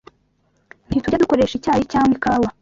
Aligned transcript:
Ntitujya 0.87 1.21
dukoresha 1.23 1.55
icyayi 1.57 1.83
cyangwa 1.91 2.13
ikawa 2.17 2.49